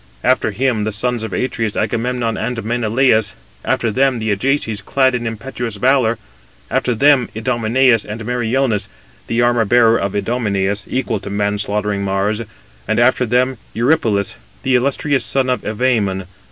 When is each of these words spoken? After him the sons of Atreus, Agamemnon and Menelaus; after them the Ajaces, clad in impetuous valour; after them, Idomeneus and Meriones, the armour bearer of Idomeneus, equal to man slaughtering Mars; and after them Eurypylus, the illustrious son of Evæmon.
After 0.23 0.49
him 0.49 0.83
the 0.83 0.91
sons 0.91 1.21
of 1.21 1.31
Atreus, 1.31 1.77
Agamemnon 1.77 2.35
and 2.35 2.63
Menelaus; 2.65 3.35
after 3.63 3.91
them 3.91 4.17
the 4.17 4.31
Ajaces, 4.31 4.81
clad 4.83 5.13
in 5.13 5.27
impetuous 5.27 5.75
valour; 5.75 6.17
after 6.71 6.95
them, 6.95 7.29
Idomeneus 7.35 8.03
and 8.03 8.25
Meriones, 8.25 8.89
the 9.27 9.43
armour 9.43 9.63
bearer 9.63 9.99
of 9.99 10.15
Idomeneus, 10.15 10.87
equal 10.89 11.19
to 11.19 11.29
man 11.29 11.59
slaughtering 11.59 12.03
Mars; 12.03 12.41
and 12.87 12.99
after 12.99 13.27
them 13.27 13.59
Eurypylus, 13.75 14.37
the 14.63 14.73
illustrious 14.75 15.23
son 15.23 15.51
of 15.51 15.61
Evæmon. 15.61 16.25